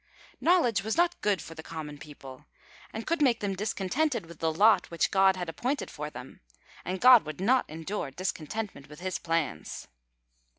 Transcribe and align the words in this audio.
Knowledge 0.41 0.81
was 0.83 0.97
not 0.97 1.21
good 1.21 1.43
for 1.43 1.53
the 1.53 1.61
common 1.61 1.99
people, 1.99 2.45
and 2.91 3.05
could 3.05 3.21
make 3.21 3.39
them 3.39 3.55
discontented 3.55 4.25
with 4.25 4.39
the 4.39 4.51
lot 4.51 4.89
which 4.89 5.11
God 5.11 5.35
had 5.35 5.47
appointed 5.47 5.91
for 5.91 6.09
them, 6.09 6.39
and 6.83 6.99
God 6.99 7.23
would 7.23 7.39
not 7.39 7.69
endure 7.69 8.09
discontentment 8.09 8.89
with 8.89 8.99
His 9.01 9.19
plans. 9.19 9.87